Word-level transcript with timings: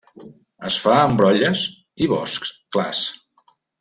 Es 0.69 0.77
fa 0.85 0.95
en 1.09 1.13
brolles 1.19 1.65
i 2.07 2.09
boscs 2.15 2.55
clars. 2.77 3.03